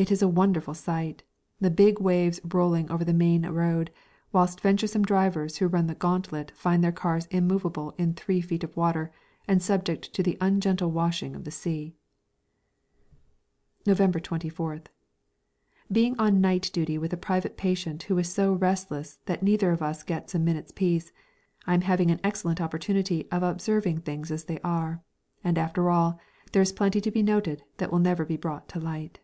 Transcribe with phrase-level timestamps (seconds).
[0.00, 1.24] It is a wonderful sight,
[1.60, 3.90] the big waves rolling over the main road,
[4.30, 8.76] whilst venturesome drivers who run the gauntlet find their cars immovable in three feet of
[8.76, 9.10] water
[9.48, 11.96] and subject to the ungentle washing of the sea.
[13.86, 14.90] [Illustration: AMBULANCES HELD UP BY THE HIGH TIDE] November
[15.90, 15.90] 24th.
[15.92, 19.82] Being on night duty with a private patient who is so restless that neither of
[19.82, 21.10] us gets a minute's peace,
[21.66, 25.02] I am having an excellent opportunity of observing things as they are;
[25.42, 26.20] and, after all,
[26.52, 29.18] there is plenty to be noted that will never be brought to light.